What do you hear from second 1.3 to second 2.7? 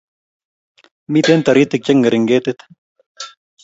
toritik chengering ketit